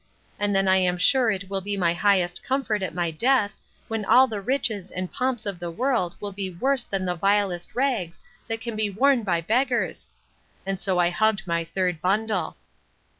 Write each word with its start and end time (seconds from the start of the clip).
and 0.39 0.55
then 0.55 0.67
I 0.67 0.77
am 0.77 0.97
sure 0.97 1.29
it 1.29 1.47
will 1.47 1.61
be 1.61 1.77
my 1.77 1.93
highest 1.93 2.41
comfort 2.43 2.81
at 2.81 2.95
my 2.95 3.11
death, 3.11 3.55
when 3.87 4.03
all 4.03 4.25
the 4.25 4.41
riches 4.41 4.89
and 4.89 5.11
pomps 5.13 5.45
of 5.45 5.59
the 5.59 5.69
world 5.69 6.15
will 6.19 6.31
be 6.31 6.49
worse 6.49 6.83
than 6.83 7.05
the 7.05 7.13
vilest 7.13 7.75
rags 7.75 8.19
that 8.47 8.61
can 8.61 8.75
be 8.75 8.89
worn 8.89 9.21
by 9.21 9.41
beggars! 9.41 10.07
And 10.65 10.81
so 10.81 10.97
I 10.97 11.11
hugged 11.11 11.45
my 11.45 11.63
third 11.63 12.01
bundle. 12.01 12.57